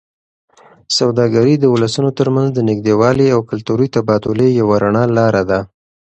سوداګري 0.97 1.53
د 1.59 1.65
ولسونو 1.73 2.09
ترمنځ 2.19 2.49
د 2.53 2.59
نږدېوالي 2.69 3.27
او 3.35 3.39
کلتوري 3.49 3.87
تبادلې 3.95 4.47
یوه 4.59 4.75
رڼه 4.83 5.03
لاره 5.17 5.43
ده. 5.49 5.59